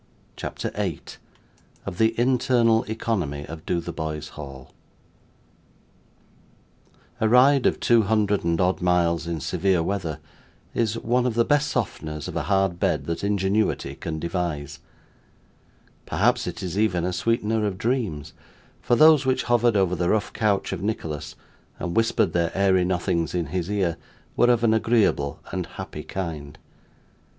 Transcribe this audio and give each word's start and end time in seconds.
CHAPTER 0.35 0.71
8 0.73 1.19
Of 1.85 1.99
the 1.99 2.19
Internal 2.19 2.83
Economy 2.85 3.45
of 3.45 3.67
Dotheboys 3.67 4.29
Hall 4.29 4.73
A 7.19 7.29
ride 7.29 7.67
of 7.67 7.79
two 7.79 8.01
hundred 8.01 8.43
and 8.43 8.59
odd 8.59 8.81
miles 8.81 9.27
in 9.27 9.39
severe 9.39 9.83
weather, 9.83 10.17
is 10.73 10.97
one 10.97 11.27
of 11.27 11.35
the 11.35 11.45
best 11.45 11.69
softeners 11.71 12.27
of 12.27 12.35
a 12.35 12.41
hard 12.49 12.79
bed 12.79 13.05
that 13.05 13.23
ingenuity 13.23 13.93
can 13.93 14.17
devise. 14.17 14.79
Perhaps 16.07 16.47
it 16.47 16.63
is 16.63 16.79
even 16.79 17.05
a 17.05 17.13
sweetener 17.13 17.63
of 17.67 17.77
dreams, 17.77 18.33
for 18.81 18.95
those 18.95 19.23
which 19.23 19.43
hovered 19.43 19.75
over 19.75 19.95
the 19.95 20.09
rough 20.09 20.33
couch 20.33 20.73
of 20.73 20.81
Nicholas, 20.81 21.35
and 21.77 21.95
whispered 21.95 22.33
their 22.33 22.51
airy 22.57 22.83
nothings 22.83 23.35
in 23.35 23.45
his 23.45 23.69
ear, 23.69 23.97
were 24.35 24.49
of 24.49 24.63
an 24.63 24.73
agreeable 24.73 25.39
and 25.51 25.67
happy 25.67 26.01
kind. 26.01 26.57